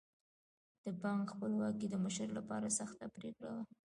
[0.83, 3.63] د بانک خپلواکي د مشر لپاره سخته پرېکړه وه.